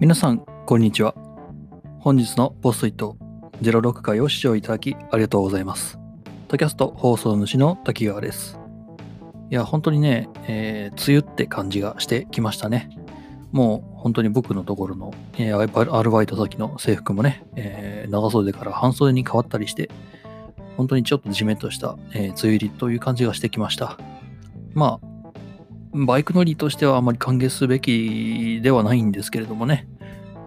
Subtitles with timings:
[0.00, 1.12] 皆さん、こんにちは。
[1.98, 3.16] 本日のポストイット
[3.62, 5.98] 06回を視聴いただきありがとうございます。
[6.46, 8.60] タキャスト放送主の滝川です。
[9.50, 12.90] いや、本当にね、えー梅雨って感じがしてきましたね。
[13.50, 19.90] もう本当に僕のところの、えーアルバイト先の制服もね、えー長袖から半袖に変わったりして、
[20.76, 23.98] 本当にちょっとジメッとした、えー梅雨入りという感じがしてきました。
[24.74, 25.08] まあ、
[25.92, 29.88] バイク乗りとしてはあまり歓迎すべきではないんですけれどもね、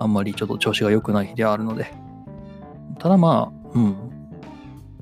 [0.01, 1.93] あんまりちょっと調子が良くない日であるので。
[2.99, 3.95] ただまあ、うん。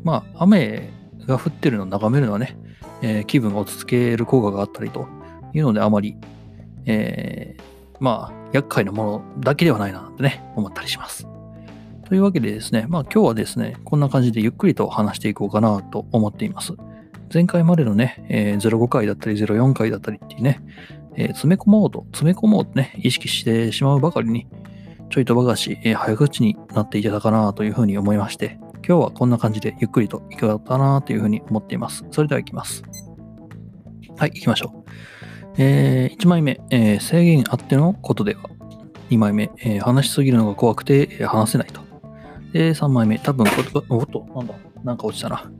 [0.03, 0.89] まあ、雨
[1.25, 2.57] が降ってるのを眺めるのはね、
[3.01, 5.07] えー気分を落ち着ける効果があったりと
[5.53, 6.17] いうので、あまり、
[6.85, 7.61] えー
[7.99, 11.27] まあ、厄介なものだけではないなってね、思ったりします。
[12.07, 16.73] というわけでですね、まあ今日はですね、こんな感じでゆっくりと話していこうかなと思っています。
[17.31, 20.61] 前回までのね、えー05回だったり04回だったりっていうね、
[21.15, 24.47] えー詰め込もうと、詰め込もうとね、意識してしまうばかりに、
[25.09, 28.57] ちょいとばかし、えー早口になっていただかなというふうに思いまして、
[28.87, 32.05] 今日はこんな感じでゆっくりといかがだったなというふうに思っています。
[32.11, 32.83] それでは行きます。
[34.17, 34.91] はい、行きましょう。
[35.57, 38.41] え1枚目、えー制限あってのことでは。
[39.09, 41.81] 2枚目、えー話しすぎるのが怖くて、えー話せないと。
[42.53, 45.51] で、3枚目、多分こ、おっと、なんだ、なんか落ちたな。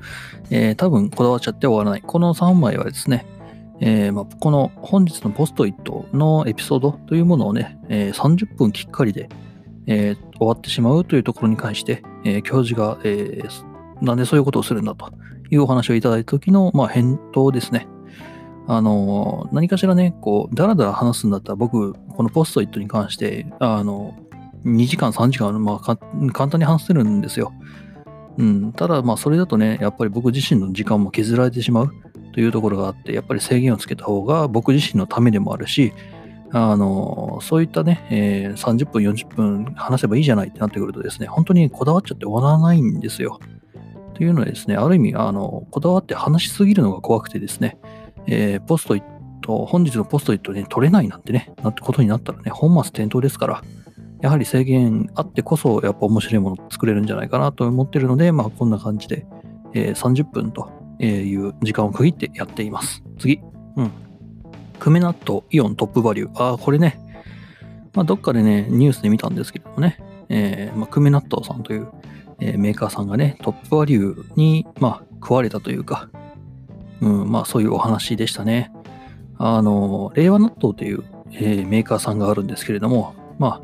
[0.50, 2.02] えー多分こだわっちゃって終わらない。
[2.06, 3.24] この3枚はですね、
[3.80, 9.28] えーまあ、この本日のポストイットのエピソードというものをね、えー30分きっかりで、
[9.86, 13.42] えー終わってしまうというところに関して、え教授が、え
[14.00, 15.12] なんでそういうことをするんだと
[15.50, 17.88] いうお話をいただいた時の、まあ、返答ですね。
[18.70, 24.14] あの何かしらね、こう、だらだら話すんだったら僕、このポストイットに関して、あの、
[24.64, 25.96] 2時間、3時間、まあ、
[26.32, 27.52] 簡単に話せるんですよ。
[28.36, 31.92] うん、ただ、まあ、それだとね、やっぱり僕自身の時間も削られてしまう
[32.38, 35.92] というところがあって、やっぱり制限をつけた方が僕自身のためでもあるし、
[36.52, 43.40] あの、そういったね、えー30分、40分話せばいいじゃないってなってくるとですね、本当にこだわっちゃって終わらないんですよ。
[44.14, 47.76] というのはですね、ある意味、あの、こだわって話しすぎるのが怖くてですね、
[48.28, 49.02] えーポストイッ
[49.42, 53.64] ト、本日のポストイットに取れないなんてね、なってことになったらね、本末転倒ですから、
[54.20, 59.26] やはり制限あってこそ、やっぱ面白いもの作れるんじゃないかなと思ってるので、まあ、こんな感じで、
[59.74, 63.02] えー30分という時間を区切ってやっています。
[63.18, 63.40] 次。
[63.76, 63.90] うん。
[64.78, 66.42] クメナットイオントップバリュー。
[66.42, 67.00] ああ、これね、
[67.94, 69.98] まあ、どっかでね、ニュースで見たんですけどもね、
[70.28, 71.88] えーまあ、クメナットさんという、
[72.40, 76.08] えーメーカーさんがね、トップバリューに、まあ、食われたというか、
[77.00, 78.72] うん、まあ、そういうお話でしたね。
[79.36, 83.60] あの、令和納豆という、えーメーカーさんがあるんですけれども、ま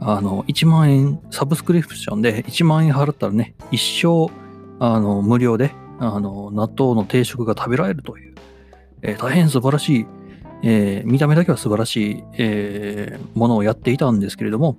[0.00, 4.32] あ、あの、1万円、サブスクリプションで1万円払ったらね、一生、
[4.78, 8.34] あの、無料で、あの、納豆の定食が食べられるという、
[9.02, 10.06] えー大変素晴らしい、
[10.62, 14.78] えー見た目だけは素晴らしい、えーものをやっていたんですけれども、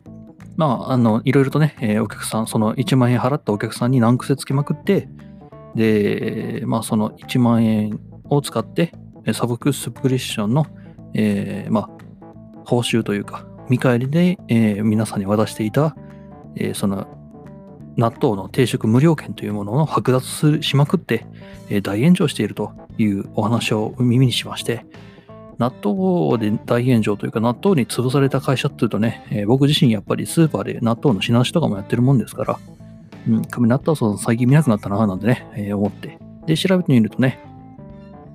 [0.58, 5.08] まあ、あの、いろいろとね、えお客さん、その1万円払ったお客さんに難癖つけまくって、
[5.76, 8.92] で、まあ、その1万円を使って、
[9.34, 10.66] サブクスプリッションの、
[11.14, 11.90] えまあ、
[12.66, 15.96] 報酬というか、見返りで、え皆さんに渡していた、
[16.56, 17.08] えーその、
[17.98, 21.26] 納豆の定食無料券というものを剥奪するしまくって、
[21.70, 24.86] えー大炎上しているというお話を耳にしまして、
[25.58, 32.60] 納豆で大炎上というか、納豆に潰された会社っていうとね、えー僕自身やっぱりスーパーで納豆の品出しとかもやってるもんですから、
[33.28, 36.20] うん、紙納豆さん最近見なくなったなぁなんてね、えー思って。
[36.46, 37.40] で、調べてみるとね、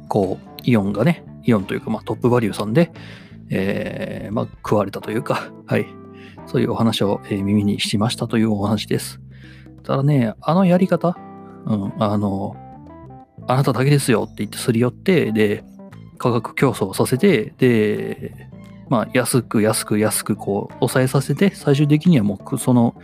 [0.08, 2.92] こう、イオンがね、イオンというか、まあ、トップバリューさんで、
[3.48, 5.86] えーまあ、食われたというか、はい。
[6.46, 9.22] そういうお話を、えー耳にしましたというお話です。
[9.82, 11.16] ただね、あのやり方、
[11.66, 12.56] うん、あの、
[13.47, 15.65] あなただけですよって言ってすり寄って、で、
[16.19, 18.48] 価格競争させて、で、
[18.88, 22.94] まあ、安く安く安くこう、抑えさせて、最終的にはもう、その、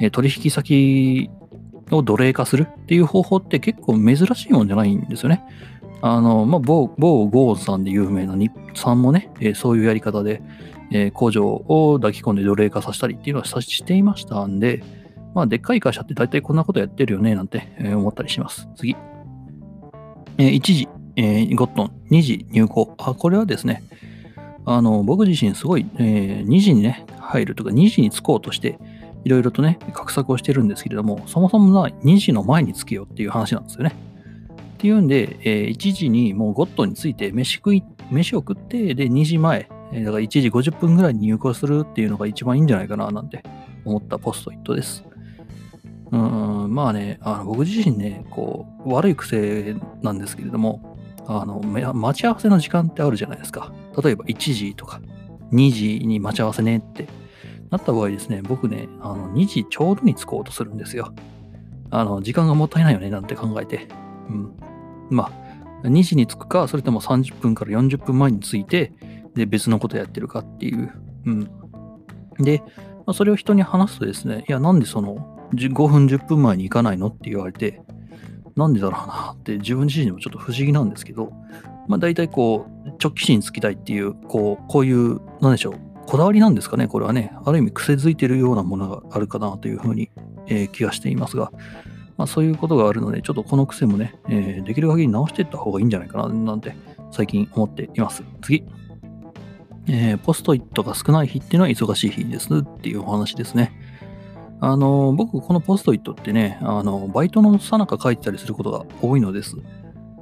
[0.00, 1.30] え取引先
[1.90, 5.42] を奴隷化するっていう方法って結構珍しいもんじゃないんですよね。
[6.02, 10.42] あの、まあ、某、某ゴーンさんで有名な日産もね、えーそういうやり方で、
[10.90, 14.82] えー工場を抱き込んで奴隷化させたりっていうのはしていましたんで、
[15.34, 18.68] まあ、でっかい会社って大体こんなことやってるよね、なんて、思ったりします。
[18.76, 18.96] 次。
[20.38, 22.94] えー1時、えーゴットン、2時入庫。
[22.98, 23.82] あ、これはですね、
[24.64, 28.78] あの、僕自身すごい、えー2時にね、入るとか、2時に着こうとして、
[29.24, 33.94] いろいろとね、画策をしてるんですけれども、そもそもな2時の前に着けよっていう話なんですよね。
[34.74, 43.42] っていうんで、えー1時にもうゴットンについて飯食い、飯を食って、で、2時前、えーだから1時50分ぐらいに入庫するっていうのが一番いいんじゃないかな、なんて
[43.84, 45.04] 思ったポストイットです。
[46.18, 53.72] まあね、あの僕自身ね、こう、悪い癖なんですけれども、あの、待ち合わせの時間ってあるじゃないですか。
[54.02, 55.00] 例えば1時とか
[55.52, 57.06] 2時に待ち合わせねって。
[57.70, 61.14] なった場合ですね、僕ね、あの2時ちょうどに着こうとするんですよ。
[61.90, 63.88] あの、時間がもったいないよね、なんて考えて。
[64.28, 64.52] うん。
[65.08, 65.30] ま
[65.82, 68.92] あ、2時に着くか、それとも30分から40分前に着いて、
[69.34, 70.92] で、別のことやってるかっていう。
[71.24, 71.50] うん。
[72.38, 72.62] で、
[73.14, 77.08] それを人に話すとですね、いや、なんでその、5分、10分前に行かないの？
[77.08, 77.80] って言われて、
[78.56, 81.32] なんでだろうなって自分自身でもちょっと不思議なんですけど、
[81.88, 85.74] まあ大体こう、直帰心につきたいっていう、こう、こういう、なんでしょう、
[86.06, 87.32] こだわりなんですかね、これはね。
[87.44, 90.10] ある意味癖づいてるようなものがあるかなというふうに、
[90.46, 91.52] えー、気がしていますが、
[92.16, 96.74] まあそういうことがあるので、ちょっとこの癖もね、えー、できる限り直していった方がいいんじゃないかな、なんて
[97.10, 98.22] 最近思っています。
[98.42, 98.64] 次。
[99.88, 103.72] えー、ポストイットが少ない日っていうのは忙しい日ですっていうお話ですね。
[104.64, 109.56] あの、僕、このポストイットってね、あの、バイトのさなか書いてたりすることが多いのです。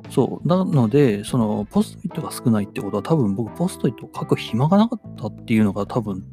[0.09, 0.49] そう。
[0.49, 6.25] なので、その、ポストイットが少ないってことは、多分僕、ポストイットを書く暇がなかったっていうのが多分、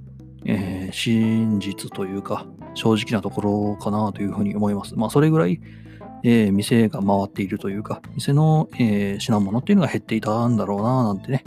[0.46, 2.46] えー、真実というか、
[2.76, 4.96] 正直なところかなというふうに思います。
[4.96, 5.60] まあ、それぐらい、
[6.24, 11.44] えー、店が回っているというか、店の、えー、品物っていうのが減っていたんだろうな、なんてね、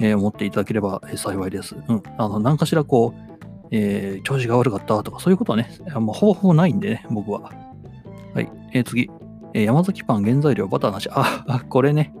[0.00, 1.76] えー、思っていただければ幸いです。
[1.86, 2.02] うん。
[2.18, 3.33] あの、何かしらこう、
[3.76, 7.50] えー、調子が悪かったとか、そういうことはね、もうほぼほぼないんでね、僕は。
[8.32, 8.48] はい。
[8.72, 9.10] えー、次。
[9.52, 11.08] えー、山崎パン原材料バターなし。
[11.10, 12.14] あ、あこれね。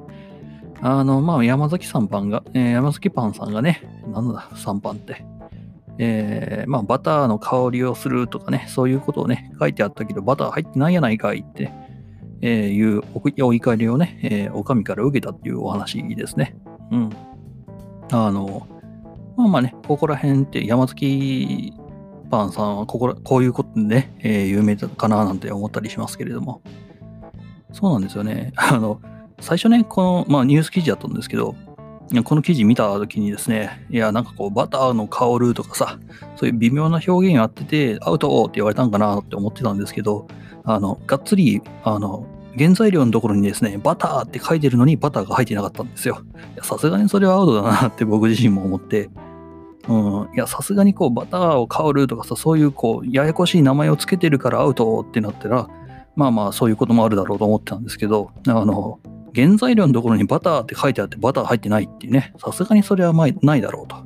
[0.80, 5.24] あの、まあ、山崎さんパンが、えー、山崎パンさんがね、なんだ、3パンって。
[5.98, 11.70] えー、まあ、バターの香りをするとかね、そういうことをね、書いてあったけど、バター入ってないやないかいって、
[12.40, 16.56] えー、いうお怒りをね、えー、お上から受けたっていうお話ですね。
[16.90, 17.10] うん。
[18.10, 18.66] あの、
[19.36, 21.72] まあまあね、ここら辺って山崎
[22.30, 26.62] パンさんはこここういうことでね、えー、有名かななんて思ったりしますけれども。
[27.72, 28.52] そうなんですよね。
[28.56, 29.00] あの、
[29.40, 31.56] 最初ね、この、まあ、ニュース記事だったんですけど、
[32.24, 35.98] この記事見た時にですね、いや、なんかこう、バターの香るとかさ、
[36.36, 40.28] そういう微妙な表現やってて、アウトって言われたんかなって思ってたんですけど、
[40.64, 42.26] あの、がっつり、あの、
[42.56, 46.22] 原材料のところにですね、バターって書いてるのにバターが入ってなかったんですよ。
[46.62, 49.10] さすがにそれはアウトだなって僕自身も思って、
[49.88, 55.68] うん、いや、さすがにこう、バターを香るとかさ、そういうこう、ややこしい名前をつけてるからアウトってなったら、
[56.16, 59.00] まあまあ、そういうこともあるだろうと思ってたんですけど、あの、
[59.34, 63.96] 原材料のところにバターって書いてあってバター入ってないっていうね、さすがにそれはないだろうと。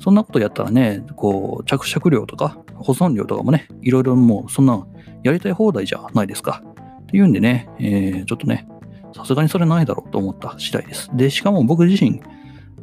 [0.00, 4.86] そんなことやったらね、こう、着色料とか保存料とかもね、いろいろもうそんな
[5.22, 6.62] やりたい放題じゃないですか。
[7.04, 8.66] っていうんでね、えー、ちょっとね、
[9.14, 11.10] さすがにそれないだろうと思った次第です。
[11.14, 12.20] で、しかも僕自身、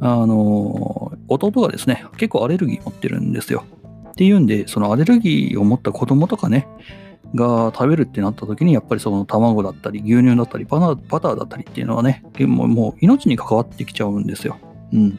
[0.00, 3.64] あの、弟がですね、結構アレルギー持ってるんですよ。
[4.10, 6.66] っていうんで、そのアレルギーを持った子供とかね、
[7.34, 14.58] が食べるってなった時に、やっぱりその卵だったり、牛乳だったり、バナバターだったりっていうのはね、もうもう命に関わってきちゃうんですよ。
[14.92, 15.18] うん。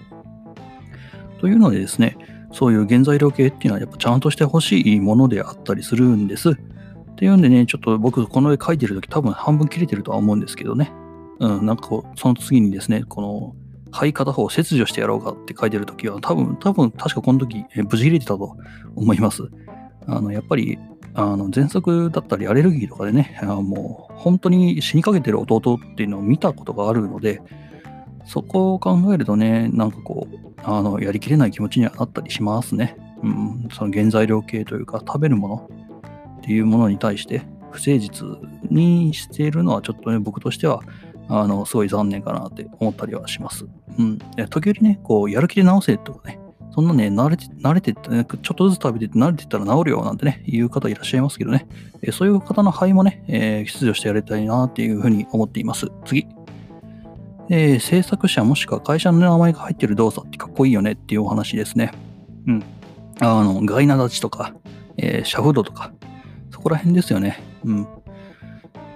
[1.40, 2.18] というのでですね、
[2.52, 6.58] そういう原材料系っていうのはやっぱちゃんとしてほしいものであったりするんです。
[7.14, 10.92] っていうんでね、ちょっと僕この絵描いてる時多分半分切れてるとは思うんですけどね。
[11.40, 13.56] うん、なんかこう、その次にですね、この
[13.92, 18.58] 肺片方を切除してやろうかって書いてるときは、多分、多分、確かこの時、え無事入れてたと
[18.96, 19.44] 思います。
[20.08, 20.80] あの、やっぱり、
[21.14, 27.42] あの、喘息だったりアレルギーとかでね、あもう、本当に死にかけてる弟っていうのを見たことがあるので、
[28.26, 32.98] そこを考えるとね、なんかこう、あの、やりきれない気持ちにはなったりしますね。
[33.22, 35.70] うん、その原材料系というか、食べるもの
[36.44, 37.40] っていうものに対して、
[37.72, 38.28] 不誠実
[38.70, 40.82] にしているのはちょっとね、僕としては、
[41.30, 43.66] あの、すごい残念かなって思ったりはします。
[43.98, 44.20] うん。
[44.50, 46.40] 時折ね、こう、やる気で直せとかね、
[46.76, 51.66] そんなね、慣れて、慣れてって、ね、ちょっとずつ食べて慣れてったら治るよなんてね、いう方いらっしゃいますけどね、
[52.02, 55.88] えそういう方の肺もね、えー、出場してやりたいなっていうふうに思っています。
[56.06, 56.28] 次。
[57.50, 61.92] えー、制作者もしくは会社の名前が入ってる動作ってかっこいいよねっていうお話ですね。
[62.48, 62.64] うん。
[63.20, 64.54] あの、ガイナ立ちとか、
[64.98, 65.94] えー、シャフドとか、
[66.64, 67.44] こら辺ですよね。
[67.66, 67.88] うん。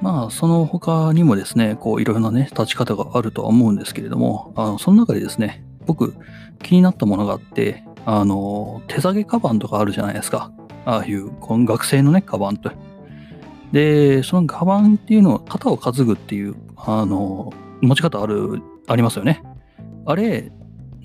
[0.02, 6.16] まあ、その他にもですね、こう、いろいろなね、立ち方があるとは思うんですけれども、あのその中でですね、僕、
[6.62, 10.52] 気になったものがあって、あの、手提げカバンとかあるじゃないですか。
[10.86, 12.72] ああいう、この学生のね、カバンと。
[13.72, 19.42] で、そのカバンっていうのを、肩を担ぐっていう、あの、持ち方ある、ありますよね。
[20.06, 20.52] あれ、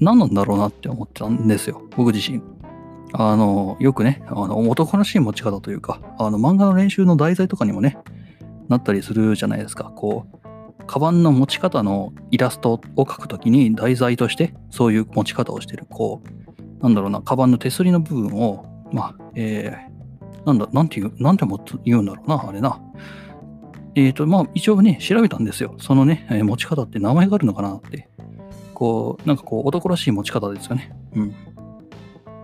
[0.01, 2.41] 何なんだろうなって思ってたんですよ、僕自身。
[3.13, 7.99] あの、よくね、あの男らしい持ち方というか、あの漫画の練習の題材とかにもね、
[8.69, 9.93] なったりするじゃないですか。
[9.95, 15.87] こう、カバンの持ち方のイラストを描くときに題材としてそういう持ち方をしてる。
[15.89, 22.81] こう、なんだろうな、カバンの手すりの部分を、まあ、えー、なんだ、なんていう、なんても言うんだろうな、あれな。
[23.95, 25.75] えっ、ー、と、まあ、一応ね、調べたんですよ。
[25.79, 28.09] そのね、えー、持ち方って名前があるのかなって。
[28.75, 30.97] こう、なんかこう、男らしい持ち方ですよね。
[31.15, 31.35] うん。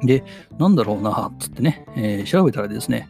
[0.02, 0.24] で、
[0.58, 3.08] なんだろうな、つってね、えー調べたらですね、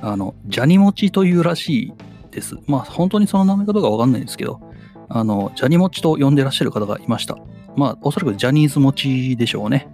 [0.00, 1.92] あの、ジャニモチというらしい
[2.30, 2.56] です。
[2.66, 4.60] まあ、本当にその名前かどうかわかんないんですけど、
[5.08, 7.36] あの、ジャニモチと呼んでらっしゃる方がいました。
[7.76, 9.88] まあ、おそらくジャニーズ持ちでしょうね。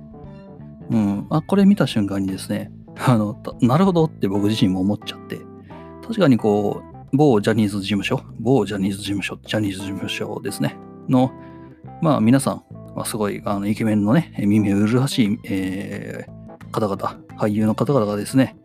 [0.90, 1.26] うん。
[1.30, 5.40] あ、これ見た瞬間にですね、あの、なるほどって僕自身も思っちゃって、
[6.02, 6.82] 確かにこ
[7.12, 10.76] う、某ジャニーズ事務所、某ジャニーズ事務所、ジャニーズ事務所ですね、
[11.08, 11.30] の、
[12.00, 18.56] まあ、皆さん、まあ、すごい、あの、イケメンのね、耳うるらしい、えー方々、俳優の方々がですね、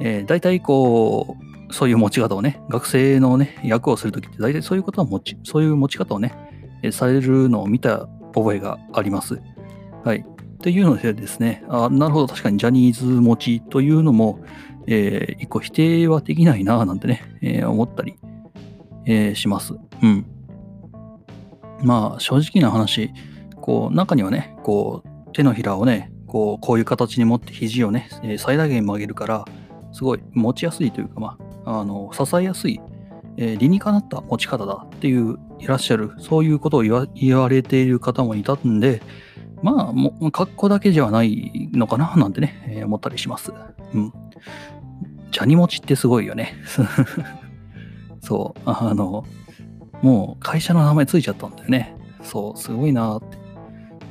[0.00, 1.36] えー、大体こ
[1.70, 6.34] う、そういう持ち方をね、学生のね、役をするときって大体そういうことは持ち、そういう持ち方をね、
[6.82, 9.40] えーされるのを見た覚えがあります。
[10.04, 10.18] はい。
[10.18, 14.40] っていうのでですね、あなるほど、確かにジャニーズ持ちというのも、
[14.86, 18.16] えー一個否定はできないななんてね、えー思ったり、
[19.06, 19.74] えーします。
[20.02, 20.26] うん。
[21.82, 23.12] まあ、正直な話、
[23.64, 29.46] こう、中にはね、こう、手のひらをね、こう、こういう形に持って肘をね、え最大限曲げるから、
[29.90, 32.78] すごい持ちやすいというか、まあ、あの、支えやすい、
[33.38, 39.00] えー理にかなった持ち方だっていう、いらっしゃる、そういうことを言われている方もいたんで、
[39.62, 43.50] まあ、も、格好だけではないのかな、なんてね、えー思ったりします。
[43.94, 44.12] うん。
[45.30, 46.52] ジャニ持ちってすごいよね。
[48.20, 49.24] そう、あの、
[50.02, 51.96] もう会社の名前ついちゃったんだよね。
[52.22, 53.43] そう、すごいなって。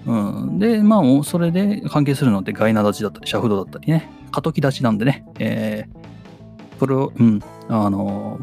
[0.05, 0.59] うん。
[0.59, 8.39] で、まあ、それで関係するのってガイナ立ちだったり、シャフトだったりね、過渡期立ちなんでね、えー、プロ、うん、あの、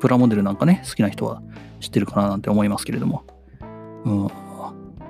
[0.00, 1.42] プラモデルなんかね、好きな人は
[1.80, 3.24] 知ってるかななんて思いますけれども。
[4.04, 4.28] うん。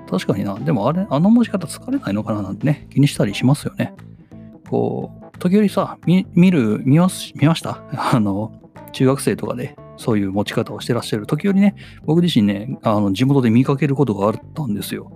[0.09, 0.55] 確かにな。
[0.55, 3.93] でもあれ、あの文字方疲れないのかななんてね、気にしたりしますよね。
[4.67, 7.83] こう、時折さ、見る、見ます、見ました？
[8.13, 8.51] あの、
[8.91, 11.27] 中学生とかでそういう持ち方をしてらっしゃる。
[11.27, 15.11] 時折ね、僕自身ね、あの地元で見かけることがあったんですよ。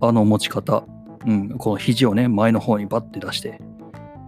[0.00, 0.84] あの持ち方。
[1.26, 3.60] うん、この肘をね、前の方にバッて出して、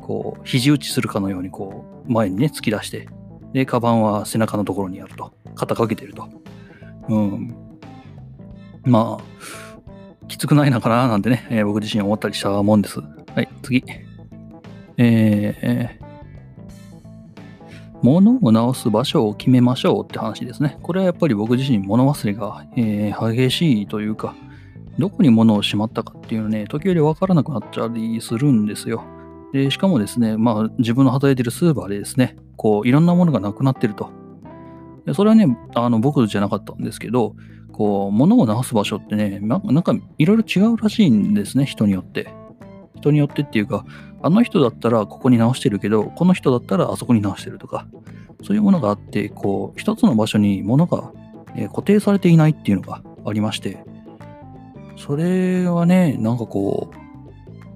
[0.03, 3.09] こう、肘打ちするかのように、こう、前にね、突き出して、
[3.53, 5.33] で、カバンは背中のところにあると。
[5.55, 6.29] 肩かけてると。
[7.09, 7.55] うん。
[8.85, 13.01] まあ、きつくないのかななんてね、えー僕自身思ったりしたもんです。
[13.01, 13.85] はい、次。
[14.97, 16.05] えー、
[18.03, 20.79] 物を直す場所を決めましょうって話ですね。
[20.83, 24.35] これはやっぱり僕自身物忘れが、えー激しいというか、
[24.99, 29.05] どこに物をしまったかっていうのね、時折わからなくなっちゃりするんですよ。
[29.53, 34.11] で、しかもですね、まあ自分の働いてるスーパーでですね、こういろんなものがなくなってると。
[35.07, 37.35] でそれはね、あの僕じゃなかったんですけど、
[37.73, 42.29] こう、物を直す場所ってね、ななんかいろいろ違うらしいんですね、人によって。
[42.97, 43.87] 人によってっていうか、
[44.21, 47.87] あの人だったらここに直してるけど、この人だったらあそこに直してるとか、
[48.43, 51.13] そういうものがあって、こう、一つの場所に物が、
[51.71, 53.85] 固定されていないっていうのがありまして、
[54.99, 56.97] それはね、なんかこう、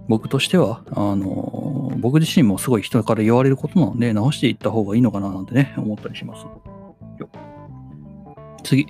[0.09, 6.45] 僕としては、あの僕自身もすごい人から言われることなので、直していった方がいいのかななんてね、思ったりします。
[8.65, 8.87] 次。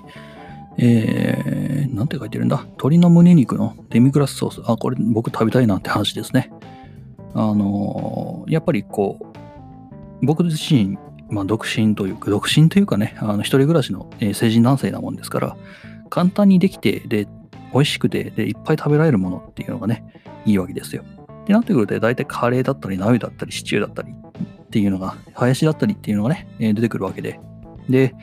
[0.79, 2.62] えー、なんて書いてるんだ？
[2.62, 4.62] 鶏の胸肉のデミグラスソース。
[4.67, 6.51] あ、これ僕食べたいなって話ですね。
[7.35, 10.99] あのーやっぱりこう、僕自身、
[11.29, 15.57] まあ、独身というか、独身というかね、あの一人暮らしの、成人男性なもんですから、
[16.11, 17.29] 簡単にできて、で、
[17.73, 20.05] 美味しくて、で、いっぱい食べられるものっていうのがね、
[20.45, 21.05] いいわけですよ。
[21.43, 27.41] ってなってくると、大体カレーだったり、鍋だったり、シチューだったりっていうのが、ハヤシだったりっていうのがね、出てくるわけで。
[27.88, 28.14] で、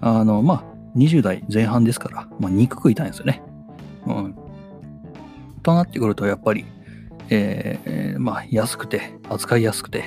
[0.00, 3.42] あの、まあ、20代前半ですから、まあ、肉食いたいんですよね。
[4.06, 4.34] うん。
[5.62, 6.64] となってくると、やっぱり、
[7.30, 10.04] えーまあ、安くて、扱いやすくて、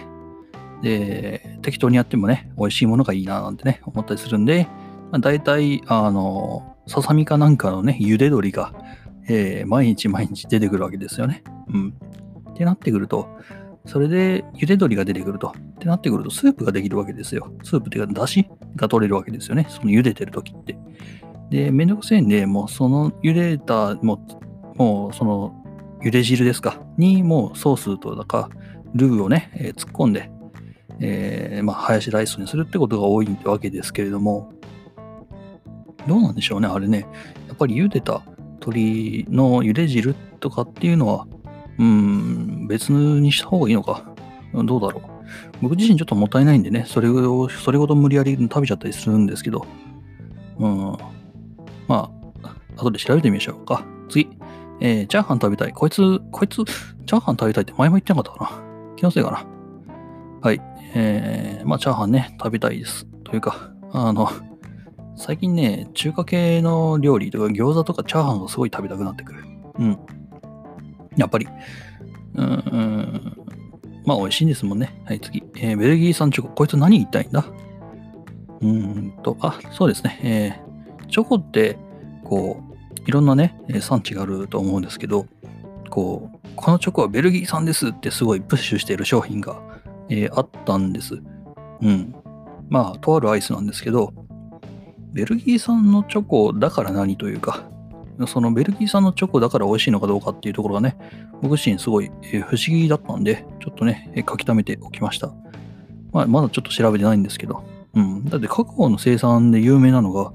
[0.82, 4.68] で、適当にやってもね、美味しいものがいいななんてね、思ったりするんで、
[5.12, 8.74] まあ、大体、あの、ささみかなんかのね、茹で鶏が、
[9.28, 11.44] えー毎日毎日出てくるわけですよね。
[11.68, 11.94] うん。
[12.52, 13.28] ってなってくると、
[13.86, 15.54] それで茹で鶏が出てくると。
[15.58, 17.52] ってなってくると、スープができるわけですよ。
[17.64, 19.66] スープっていうか、だしが取れるわけですよね。
[19.70, 20.78] その茹でてる時って。
[21.50, 24.26] で、めんどくせえんで、もうその茹でた、も
[24.76, 25.54] う、もうその
[26.04, 28.50] 茹で汁ですか、にもうソースとだか、
[28.94, 30.30] ルーをね、えー突っ込んで、
[31.00, 34.54] えーまあ、ハヤシライスにするってことが多いわけですけれども、
[36.08, 37.06] どうなんでしょうね、あれね。
[37.48, 38.24] やっぱり茹でた
[38.62, 41.28] 鶏の茹で汁とかっていうのは、
[41.78, 44.04] うーん、別にした方がいいのか。
[44.54, 45.12] どうだろう。
[45.62, 49.66] 僕自身ちょっともったいないんでね、それを、それほど無理やり食べちゃったりするんですけど、
[50.60, 50.98] うん。
[51.88, 52.12] ま
[52.44, 53.86] あ、後で調べてみましょうか。
[54.10, 54.30] 次。
[54.80, 55.74] えー、チャーハン食べたい。
[55.74, 58.96] こいつ、こいつ、チャーハン食べたいって前も言ってなかったかな。
[58.96, 59.46] 気のせいかな。
[60.42, 60.62] はい。
[60.96, 63.06] えー、まあ、チャーハンね、食べたいです。
[63.24, 64.30] というか、あの、
[65.16, 69.44] 最近ね、中華系の料理とか餃子とかチャーハンがすごい食べたくなってくる。
[69.80, 70.00] うん。
[71.16, 71.48] やっぱり、
[72.36, 73.38] うん、うん
[74.06, 75.00] まあ美味しいんですもんね。
[75.06, 75.44] はい、次。
[75.58, 76.50] えーベルギー産チョコ。
[76.50, 77.46] こいつ何言いたいんだ？
[78.62, 80.20] うんと、あ、そうですね。
[80.24, 81.78] えーチョコって、
[82.24, 85.28] こう、いろんなね、産地があると思うんですけど、
[85.90, 89.62] こう、このチョコはベルギー産ですってすごいプッシュしている商品が、
[90.10, 91.22] えーあったんです。
[91.82, 92.16] うん。
[92.70, 94.14] まあ、とあるアイスなんですけど、
[95.14, 97.64] ベルギー産のチョコだから何というか、
[98.28, 100.98] そのベルギー産のチョコだから美味しいのかどうかっていうところがね、
[101.42, 105.34] 僕自身すごい、不思議だったんで、ちょっとね、書き溜めておきました。
[106.12, 107.64] まあ、まだちょっと調べてないんですけど、
[107.94, 108.26] うん。
[108.26, 110.34] だってカカオの生産で有名なのが、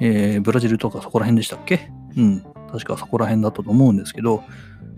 [0.00, 1.90] えーブラジルとかそこら辺でしたっけ？
[2.16, 2.40] うん。
[2.70, 4.42] 確かそこら辺だったと思うんですけど、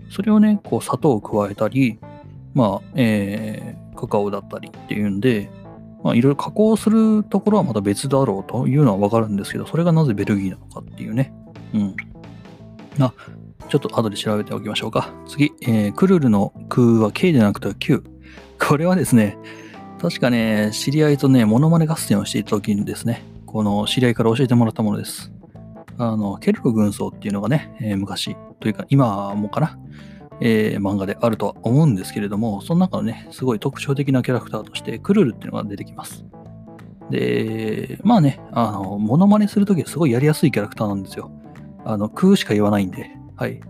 [0.09, 1.99] それをね、こう砂糖を加えたり、
[2.53, 5.49] まあ、えーカカオだったりっていうんで、
[6.03, 11.33] まあ、いろいろ加工するところはまた別だろうというのはわかるんですけど、それがなぜベルギーなのかっていうね。
[11.73, 11.95] うん。
[12.99, 13.13] あ、
[13.69, 15.13] ちょっと後で調べておきましょうか。
[15.27, 18.03] 次、えークルルの空は K でなくては Q。
[18.59, 19.37] これはですね、
[20.01, 25.31] 確かね、知り合いとね、モノマネ合戦をしていた時にですね、この知り合いから教えてもらったものです。
[25.97, 29.77] あの、ケルル軍曹っていうのがね、えー昔、というか今もかな、
[30.41, 36.25] えー漫画であるとは思うんですけれども、その中のね、すごい特徴的なキャラクターとして、クルルっていうのが出てきます。
[37.11, 41.31] で、まあね、あの、モノマネするときはすごいやりやすいキャラクターなんですよ。
[41.85, 43.61] あの、空しか言わないんで、はい。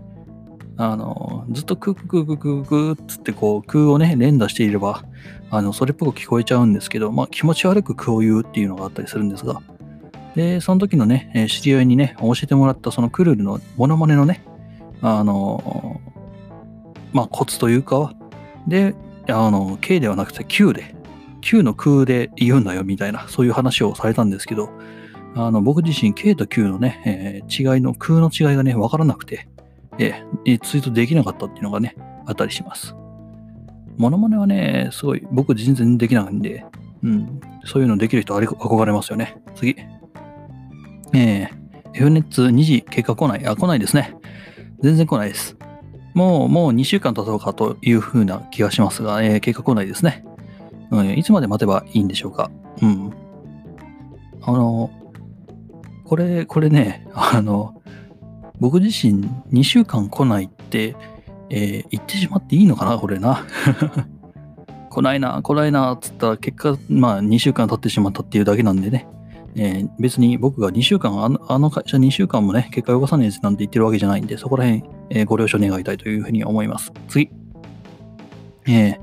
[0.76, 5.04] あの、ずっとクークークーククーっつってこう空をね、連打していれば、
[5.50, 9.60] あの、それっぽく聞こえちゃうんですけど、まあ気持ち悪く空を言うっていうのがあったりするんですが、
[10.34, 14.42] で、その時のね、知り合いにね、教えてもらったそのクルルのモノマネのね、
[15.02, 16.00] あの、
[17.12, 18.14] まあコツというかは、
[18.66, 18.94] で、
[19.28, 20.94] あの、K ではなくて Q で、
[21.40, 24.70] Q の空で言うんだよみたいな、そういう話をされたんですけど、
[25.34, 29.48] あの、僕自身 K と Q のね、えー違いの、空の違いがね、わからなくて、
[29.98, 32.94] えーツイートできなかったっていうのがね、あったりします。
[33.96, 36.64] モノマネはね、すごい、僕全然できないんで、
[37.02, 39.36] うん、そういうのできる人あれ憧れますよね。
[39.54, 39.76] 次。
[41.14, 41.48] えー、
[41.94, 43.46] F ネッツ2時結果来ない。
[43.46, 44.14] あ、来ないですね。
[44.80, 45.56] 全然来ないです。
[46.14, 50.24] もう、もう2週間経とうかという風な気がしますが、えー結果来ないですね。
[50.90, 52.50] うん、いつまで待てばいいんでしょうか。
[52.82, 53.12] うん。
[54.42, 54.90] あの、
[56.04, 57.74] これ、これね、 あの、
[58.60, 60.96] 僕自身2週間来ないって、
[61.50, 63.46] えー言ってしまっていいのかなこれな。
[64.90, 69.06] 来ないな、来ないな、つったら結果、まあ2週間経ってしまったっていうだけなんでね。
[69.54, 76.92] えー別に僕が2週間、あのあの会社2週間もね、結果を動かさねえですなんて言ってるわけじゃないんで、そこら辺、えーご了承願いたいというふうに思います。
[77.08, 77.30] 次。
[78.66, 78.98] えー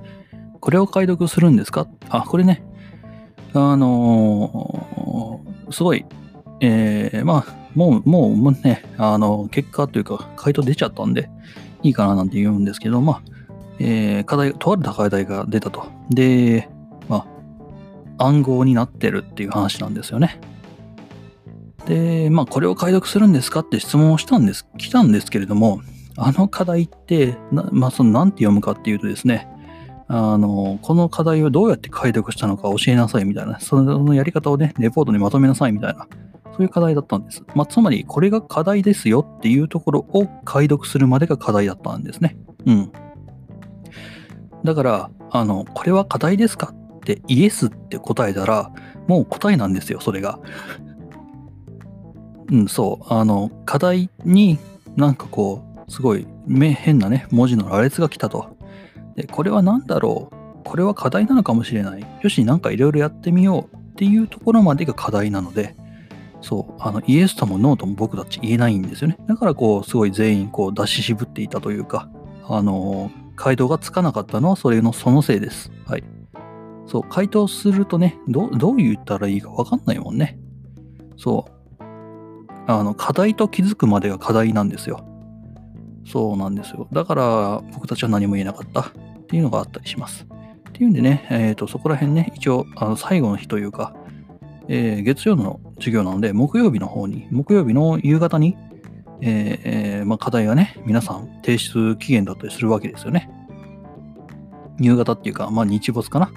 [0.61, 1.87] これを解読するんですか？
[2.09, 2.63] あ、これね、
[3.53, 6.03] あのーすごい、
[6.61, 11.29] えーまあ、もう、もう、ね、あの、結果というか、回答出ちゃったんで、
[11.83, 13.21] いいかななんて言うんですけど、まあ、
[13.79, 15.85] えー課題、とある課題が出たと。
[16.09, 16.67] で、
[18.19, 20.39] 暗号になってるっていう話なんですよね。
[21.85, 25.81] で、まあ、これを解読するんですかって質問をしたんです、来たんですけれども、
[26.17, 29.47] あの課題って、なまあ、その、なんて読むかっていうとですね、
[30.07, 36.07] あの、この課題をどうやって解読したのか教えなさいみたいな、そのやり方をね、レポートにまとめなさいみたいな、
[36.51, 37.43] そういう課題だったんです。
[37.55, 42.37] まあ、つまり、これが課題ですよっていうところを解読するまでが課題だったんですね。
[42.65, 42.91] うん。
[44.65, 46.73] だから、あの、これは課題ですか
[47.13, 48.71] ってイエスって答えたら、
[49.07, 50.39] もう答えなんですよ、それが。
[52.51, 53.13] うん、そう。
[53.13, 54.59] あの、課題に
[54.95, 58.57] なんかこう、すごいめ変なね、文字の羅列が来たと。
[59.15, 60.35] で、これは何だろう？
[60.63, 62.05] これは課題なのかもしれない。
[62.21, 65.75] よし、なんかいろいろやってみようっていうところまでが課題なので、
[66.41, 69.17] そう、あの、イエスともノーとも僕たち言えないんですよね。
[69.27, 72.09] だからこう、すごい全員こう出し渋っていたというか、
[72.47, 75.71] あの、回答がつかなかったのはそれのそのせいです。
[75.85, 76.03] はい。
[76.89, 80.39] そう、回答するとね、どうどう言ったらいいかわかんないもんね。
[81.17, 81.83] そう。
[82.65, 85.05] あの、課題と気づくまでが課題なんですよ。
[86.05, 86.87] そうなんですよ。
[86.91, 88.91] だから僕たちは何も言えなかったっ
[89.27, 90.25] ていうのがあったりします。
[90.69, 93.93] っていうんでね、えっ、と、そこら辺ね、一応、あの最後の日というか、
[94.67, 98.57] えー月曜の授業なので、木曜日の方に、木曜日の夕方に、
[99.21, 103.29] えーえーまあ、課題がね、皆さん提出期限だったりするわけですよね。
[104.79, 106.31] 夕方っていうか、まあ、日没かな。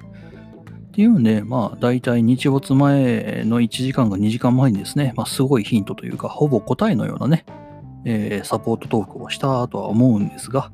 [0.93, 7.45] っていうんで、まあ、大体日没前の1時間か2時間前にですね、まあ、すごいヒントというか、ほぼ答えのようなね、
[8.05, 10.71] えーサポートトークをしたとは思うんですが、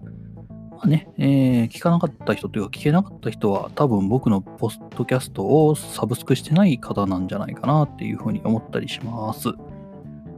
[0.72, 9.48] まあね、えー聞かなかった人というか、聞けなかった人は、多分僕のポストキャストをサブスクしてない方なんじゃないかなっていうふうに思ったりします。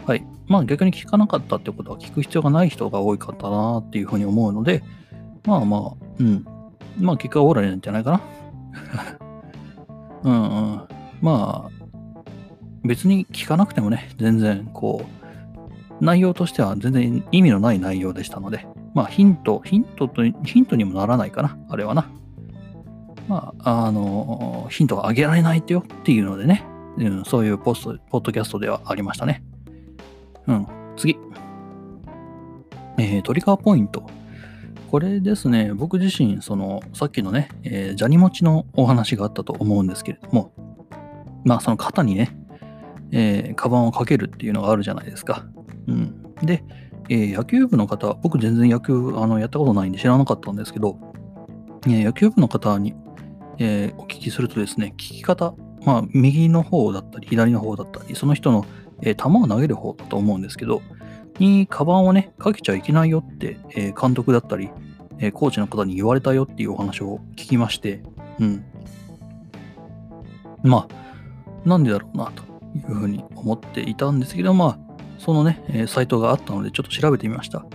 [0.06, 0.24] はい。
[0.46, 4.84] まあ逆に聞かなかったってことは聞く必要がない人が多いかったなっていうふうに思うので、
[5.44, 6.46] まあまあ、うん。
[7.00, 8.22] まあ結果オーライなんじゃないかな。
[10.24, 10.82] うんうん。
[11.22, 11.82] まあ、
[12.84, 15.06] 別に聞かなくてもね、全然こ
[16.00, 22.10] う、内容としては全然意味のない内容でしたので、まあヒント、ヒントと、ヒントにもならないかな、あれはな。
[23.28, 26.66] まあ、あの、ヒントがあげられないってよっていうのでね、
[26.98, 29.44] うん、そういうポスト、ポッドキャストではありましたね。
[30.48, 31.18] うん、次。
[32.98, 34.06] えー、トリガーポイント。
[34.92, 40.52] これですね、僕自身、その、さっきのね、えー、ジャニモチのお話があったと思うんですけれども、
[41.46, 42.38] まあ、その肩にね、
[43.14, 45.46] えー、カバンをかけるっていうのがあるじゃないですか。
[45.88, 46.36] うん。
[46.44, 46.66] で、
[47.08, 51.00] えー、野球部の方、僕全然野球あのやったことないんで知らなかったんですけど、
[51.88, 52.94] えー、野球部の方に、
[53.60, 55.54] えお聞きするとですね、聞き方、
[55.86, 58.66] まあ、右の方だったり、左の方だったり、その人の、
[59.04, 60.82] え球を投げる方だと思うんですけど、
[61.42, 64.70] にカバンをね、かけちゃいけないよって、え監督だったり、
[65.20, 68.04] えコーチの方に言われたよっていうお話を聞きまして、
[68.40, 68.64] うん。
[70.64, 72.44] まあ、なんでだろうな、と
[72.76, 74.80] いうふうに思っていたんですけど、まあ、
[75.18, 77.66] そのね、えサイトがあったので、ちょっと調べてみました。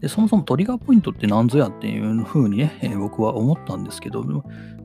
[0.00, 4.22] でそもそもトリガーポイントって何ぞやっていうふうにね、え僕は思ったんですけど、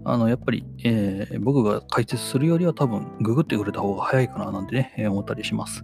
[0.06, 5.84] あのやっぱり、えー、僕が解説するよりは多分ググってくれた方が早いかななんてね、え思ったりします。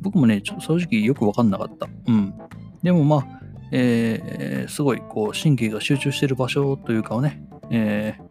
[0.00, 1.88] 僕もね、ちょ正直よくわかんなかった。
[2.06, 2.34] うん。
[2.82, 3.40] でもまあ、
[3.72, 8.28] えー、すごいこう神経が集中してる場所というかをね、えー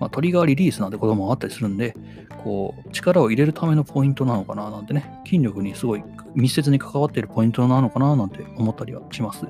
[0.00, 1.94] まあ、トリガーリリースなんてこともあったりするんで、
[2.42, 6.02] こう、力を入れるためのポイントなのかななんてね、筋力にすごい
[6.34, 9.44] 密接に関わっているポイントなのかななんて思ったりはします。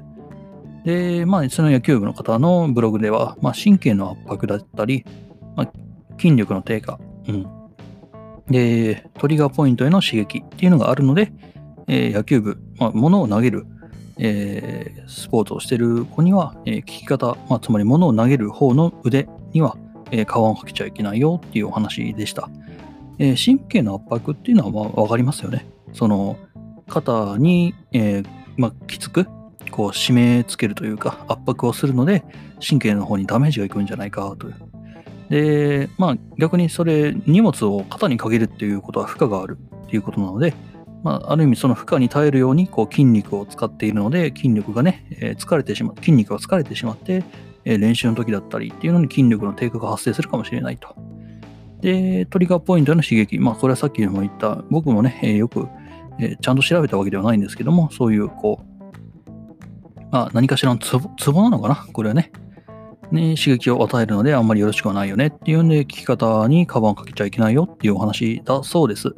[0.85, 5.05] で、まあ、その野球部の方のブログでは、まあ、神経の圧迫だったり、
[5.55, 5.73] まあ、
[6.19, 6.99] 筋力の低下、
[7.29, 7.60] うん。
[8.51, 11.33] で、トリガーポイントへの刺激っていうのがあるので、
[11.87, 13.67] えー、野球部、まあ、物を投げる、
[14.19, 19.77] えー、スポーツをしてる子には、えー、聞き方、まあ、つまり物を投げる方の腕には、
[20.11, 22.51] えー、皮をかけちゃいけないよっていうお話でした。
[23.19, 25.67] えー、神経の圧迫っていうのはまあ分かりますよね。
[25.93, 26.37] その
[26.89, 29.27] 肩に、えーまあ、きつく
[29.71, 32.25] こう締め付けるというか圧迫をするので
[32.67, 34.70] 神経の方にダメージがいくんじゃないかという。
[35.31, 40.53] で、まあ逆にそれ荷物を肩にかけるっていうことは負荷があるっていうことなので、
[41.03, 47.25] まあ、ある意味その負荷に耐えるようにこう筋肉を使っているので筋力がね、えー、疲れてしまう筋肉が疲れてしまって、
[47.65, 50.95] えー、練習の時だったりっていうのに筋力の低下が発生するかもしれないと。
[51.81, 55.69] で、トリガーポイントの刺激、まあこれはさっきも言った僕もね、えー、よく、
[56.19, 58.71] えちゃんと調べたわけではないんですけども、そういうこう
[60.11, 61.77] まあ、何かしらのツボツボなのかな？
[61.93, 62.33] これはね。
[63.13, 69.15] ね、刺激を与えるのであんまりよろしくはないよねっていうんで、聞き方にカバンかけちゃいけないよっていうお話だそうです。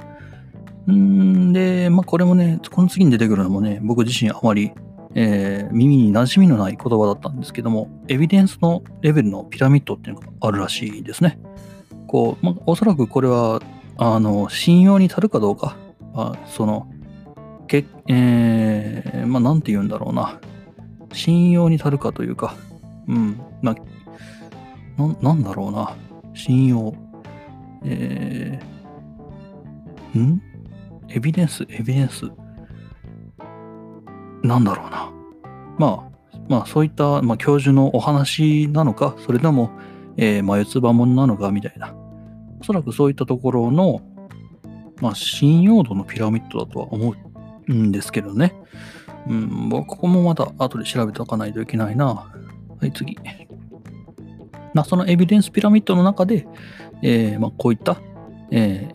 [0.90, 4.72] んで、まあこれもね、この次に出てくるのもね、僕自身あまり、
[5.14, 11.38] えー、耳に馴染みのない言葉だったんですけども、エビデンスのレベルのピラミッドっていうのがあるらしいですね。
[12.06, 13.60] こう、まあ、おそらくこれは、
[13.98, 15.76] あの、信用に足るかどうか、
[16.14, 16.88] まあ、その、
[17.66, 20.40] けえー、まあ、なんて言うんだろうな。
[21.12, 22.56] 信用に足るかというか、
[23.08, 25.96] うん、まあ、な、なんだろうな。
[26.34, 26.94] 信用。
[27.84, 30.42] えー、ん？
[31.08, 32.30] エビデンス、エビデンス？
[34.42, 35.12] なんだろうな。
[35.78, 39.70] まあ、まあ、そういった、まあ、教授のお話なのか、それとも、
[40.16, 41.94] えー、眉唾もんなのか、みたいな。
[42.60, 44.00] おそらくそういったところの、
[45.00, 47.14] まあ、信用度のピラミッドだとは思
[47.68, 48.54] うんですけどね。
[49.28, 52.31] うん、ここもまた後で調べておかないといけないな。
[52.82, 53.16] はい、次。
[54.74, 56.48] まあ、そのエビデンスピラミッドの中で、
[57.00, 58.00] えー、まあ、こういった、
[58.50, 58.90] え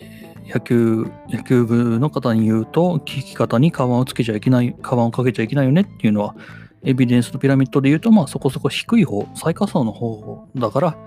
[0.45, 6.36] ー、野球、野球部の方に言うと、聞き方にカバンをつけちゃいけない、カバンをかけちゃいけないよねっていうのは、
[6.84, 10.97] エビデンスのピラミッドで言うと、まあ、そこそこ低い方、最下層の方だから、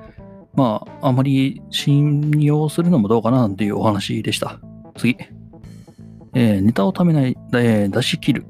[0.55, 4.59] まあ、あまり信用するのもどうかなっていうお話でした。
[4.97, 5.19] 次。
[6.33, 8.47] えー、ネタをためない、え、出し切る。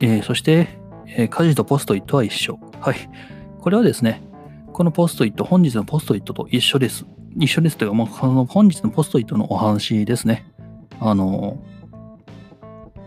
[0.00, 0.68] え、そして、
[1.06, 2.58] え、家事とポストイットは一緒。
[2.80, 2.96] はい。
[3.66, 4.22] これはですね、
[4.72, 7.04] このポストイット、本日のポストイットと一緒です。
[7.36, 10.46] 一緒ですというか、もうこの本日のポストイットのお話ですね。
[11.00, 11.60] あの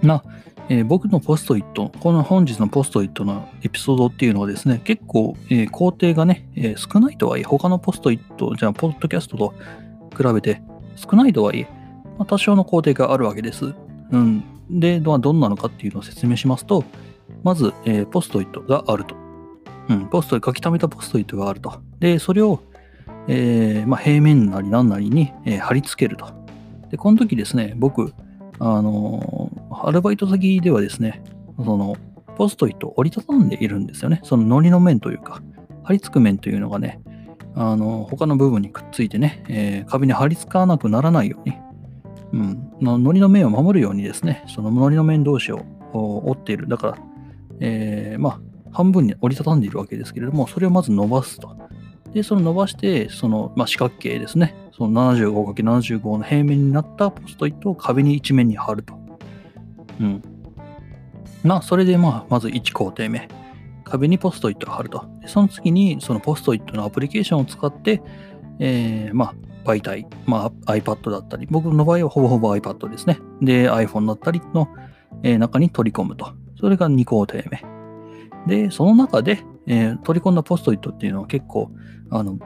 [0.03, 0.23] ー、まあ、
[0.67, 9.53] えー、僕のポストイット、この本日のポストイットのエピソードっていうのはですね、結構、えー、工程がね、えー、少ないとはいえ、他のポストイット、じゃあ、ポッドキャストと
[10.17, 10.61] 比べて
[10.97, 11.69] 少ないとはいえ、
[12.17, 13.73] まあ、多少の工程があるわけです。
[14.11, 14.43] うん。
[14.69, 16.83] で、どんなのかっていうのを説明しますと、
[17.43, 19.18] まず、えー、ポストイットがあると。
[19.89, 21.81] うん、ポスト、書き溜めたポストイットがあると。
[21.99, 22.61] で、それを、
[23.27, 26.27] えー、まあ、平面なり何なりに、えー、貼り付けると。
[26.91, 28.13] で、この時ですね、僕、
[28.59, 31.23] あのー、アルバイト先ではですね、
[31.57, 31.97] その、
[32.37, 34.21] ポストイットを折りたたんでいるんですよね。
[34.23, 35.41] その糊の面というか、
[35.83, 37.01] 貼り付く面というのがね、
[37.55, 41.57] あの、他の部分にくっついてね、えー、壁に貼り付かなくならないように、
[42.31, 46.67] うん、の糊の面を守るようにですね、その糊の面同士を折っている。
[46.67, 46.97] だから、
[47.59, 48.39] えー、まあ、
[48.71, 51.55] 半分に折りたたんでいるわけですけれども、それをまず伸ばすと。
[52.13, 54.55] で、その伸ばして、その、まあ、四角形ですね。
[54.71, 58.93] その 75×75 の平面になったポストイットを壁に一面に貼ると。
[59.99, 60.21] うん。
[61.43, 63.27] まあ、それでまあ、まず1工程目。
[63.83, 65.05] 壁にポストイットを貼ると。
[65.21, 68.01] でその次に、そのポストイットのアプリケーションを使って、
[68.59, 73.19] えー、まあ、媒体、まあ、iPad だったり、僕の場合はほぼほぼ iPad ですね。
[73.41, 74.67] で、iPhone だったりの、
[75.23, 76.33] えー、中に取り込むと。
[76.59, 77.78] それが2工程目。
[78.49, 81.71] で、その中で、えー、取り込んだポストイットっていうのは結構、
[82.09, 82.37] あの、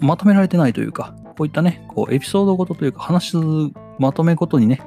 [0.00, 3.36] まとめられてないというか、こういったね、こうエピソードごとというか、話す
[3.98, 4.80] まとめごとにね、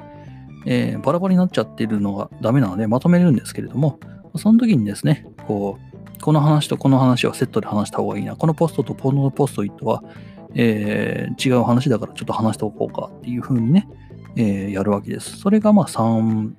[0.66, 4.00] えー、バラバラになっちゃってるのがダメなので、まとめるんですけれども、
[4.36, 10.02] その時にですね、こう、この話とこの話はセットで話した方がいいな、このポストとこのポストイットは、
[10.54, 13.88] えー、違う話だからちょっと話しておこうかっていう風にね、
[14.36, 15.36] えー、やるわけです。
[15.38, 16.50] それがまあ3、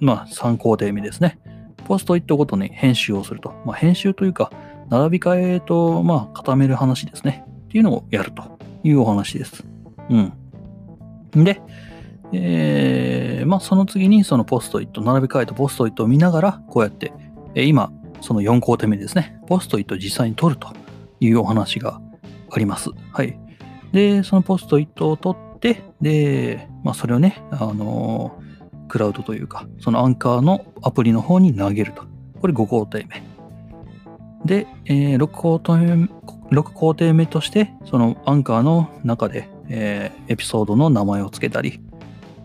[0.00, 1.38] まあ3工程目ですね。
[1.84, 3.54] ポストイットごとに編集をすると。
[3.64, 4.50] まあ、編集というか、
[4.90, 7.44] 並び替えと、まあ、固める話ですね。
[7.66, 9.64] っていうのをやるというお話です。
[10.10, 11.44] うん。
[11.44, 11.60] で、
[12.32, 17.12] えー、まあ、その次にそのポストイット、並び替えたポストイットを見ながら、こうやって、
[17.54, 19.38] えー、今、その4工程目ですね。
[19.46, 20.72] ポストイットを実際に取ると
[21.20, 22.00] いうお話が
[22.50, 22.90] あります。
[23.12, 23.38] はい。
[23.92, 28.43] で、そのポストイットを取って、で、まあ、それをね、あのー
[28.88, 32.04] クラウドというか、そのアンカーのアプリの方に投げると。
[32.40, 33.22] これ5工程目。
[34.44, 36.08] で、えー、6, 工程目
[36.50, 41.80] 6工程目として、そのアンカーの中で、えー、エピソードの名前を付けたり、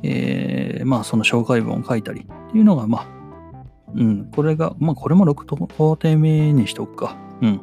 [0.03, 3.05] えー、まあその紹介文を書いたりっていうのが、まあ、
[3.95, 7.17] うん、これが、まあこれも6工程目にしておくか。
[7.41, 7.61] うん。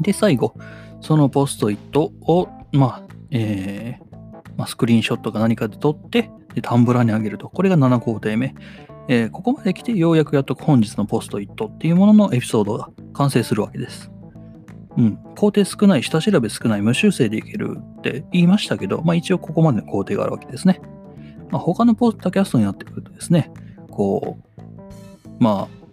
[0.00, 0.54] で、最後、
[1.00, 4.03] そのポストイットを、まあ、えー、
[4.56, 7.48] まあ、スクリーンショットか何かで撮って、でタンブラーに上げると。
[7.48, 8.54] これが7工程目。
[9.08, 14.10] えー、ここまで来てようやくやっと本日のポストイットっていうもののエピソードが完成するわけです。
[14.96, 15.16] うん。
[15.36, 20.80] 工程少ない、下調べ少ない、無修正でいけるって言いましたけど、まあ一応ここまでの工程があるわけですね。
[21.50, 23.52] まあ、他のポッドキャストになってくるとですね、
[23.90, 24.64] こう、
[25.38, 25.84] まあ、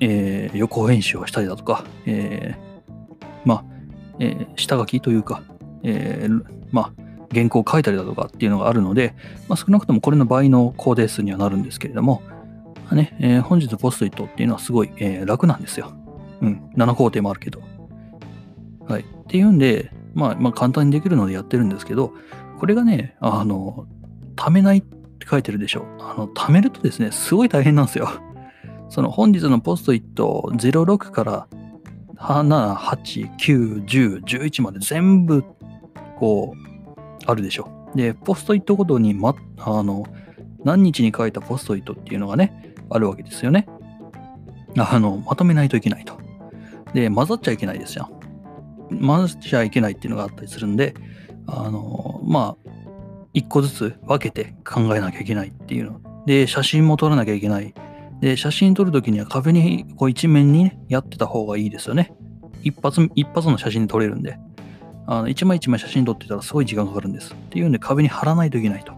[0.00, 3.64] えー、予行演習をしたりだとか、えー、まあ、
[4.18, 5.42] えー、下書きというか、
[5.82, 6.42] えー、
[6.72, 9.14] まあ、原稿を書いたりだとかっていうのがあるので、
[9.48, 12.22] まあ、少なくともこれの倍の工程数にはなるんですけれども、
[12.74, 15.92] まあねえー、本日ポストイットっていうのはすごい、えー、楽なんですよ。
[16.40, 17.62] うん、7工程もあるけど。
[18.86, 19.02] はい。
[19.02, 22.12] っていうんで、まあ、まあ、簡単にできるのでやってるんですけど、
[22.58, 23.86] これがね、あの、
[24.36, 25.84] 貯めないって書いてるでしょ。
[26.00, 28.08] あの、貯めるとですね、すごい大変なんですよ。
[28.88, 31.46] その本日のポストイット06から
[32.16, 35.44] 7、8、9、10、11まで全部
[36.16, 36.67] こう
[37.28, 37.68] あるでしょ。
[37.94, 40.06] で、ポストイットごとに、ま、あの、
[40.64, 43.68] 何日に書いたポストイットっていうのがね、あるわけですよね。
[44.78, 46.18] あの、まとめないといけないと。
[46.94, 48.10] で、混ざっちゃいけないですよ。
[48.88, 50.94] 混ざっちゃいけないっていうのがあったりするんで、
[51.46, 52.70] あの、まあ、
[53.34, 56.00] 一個ずつ分けて考えなきゃいけないっていうの。
[56.24, 57.74] で、写真も撮らなきゃいけない。
[58.22, 62.14] で、写真撮るときには壁にこう一面に、ね、やってた方がいいですよね。
[62.62, 64.38] 一発、一発の写真で撮れるんで。
[65.10, 67.32] あの一枚一枚写真撮ってたらすごい時間かかるんです。
[67.32, 68.92] っていうんで壁に貼らないといけないと。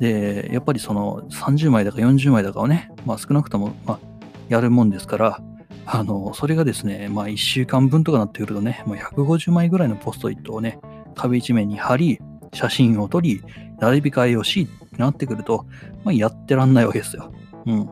[0.00, 4.00] で、やっぱりその30枚だか40枚だかをね、まあ少なくとも、ま、
[4.48, 5.40] やるもんですから、
[5.86, 10.80] あの、それがですね、まあ1週間分とかなってくるとね、まあ、150枚ぐらいのポストイットをね、
[11.14, 12.18] 壁一面に貼り、
[12.52, 13.40] 写真を撮り、
[13.78, 15.66] 並び替えをし、ってなってくると、
[16.02, 17.32] まあ、やってらんないわけですよ。
[17.66, 17.82] うん。
[17.84, 17.86] っ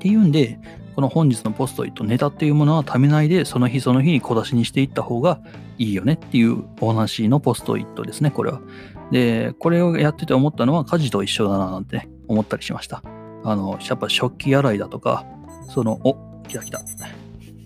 [0.00, 0.58] ていうんで、
[0.94, 5.40] この本日のポストイット、ネタっていうものはためないで、その日その日に小出しにしていった方が
[5.78, 8.60] いいよねっていうお話のポストイットですね、これは。
[9.10, 13.02] で、これをやってて思ったのは家事と一緒だななんて、思ったりしました。
[13.44, 15.26] あの、やっぱ食器洗いだとか、
[15.68, 16.16] その、お、
[16.48, 16.80] 来た来た。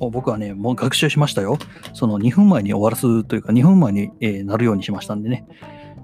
[0.00, 1.58] お僕はね、もう学習しましたよ。
[1.92, 5.44] その2分前に終わらすというか、2分前に、えー、なるようにしましたんでね。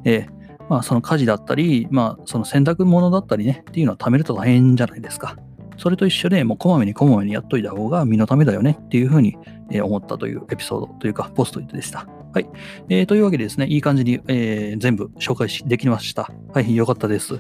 [0.05, 5.37] えー、まあ、その家事だったり、まあ、その洗濯物だったりね、っていうのは貯めると大変じゃないですか。
[5.77, 9.37] それと一緒で、もうこまめにこまめにやっといた方が身のためだよねっていうふうに
[9.83, 12.07] 思ったというエピソードというか、ポストイットでした。
[12.33, 12.49] はい。
[12.89, 16.31] えー、というわけでですね、いい感じに、えー、全部紹介できました。
[16.53, 17.39] はい、よかったです。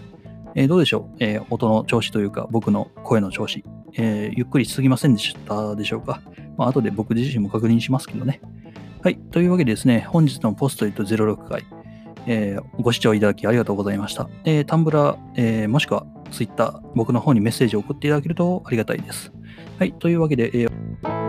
[0.55, 6.23] えー、どうでしょう、えー、音の調子というか、僕の声の調子、えー、ゆっくりしすぎませんでしたでしょうか？
[6.57, 8.40] まあ、後で僕自身も確認しますけどね。
[9.03, 9.16] はい。
[9.33, 11.64] というわけでですね、本日のポストイット06回、
[12.27, 14.29] えー、ご視聴いただきありがとうございました。
[14.45, 19.33] えー、タンブラー、えー、もしくは Twitter、僕の方にメッセージを送っていただけるとありがたいです。
[19.79, 21.24] はい、というわけで、えー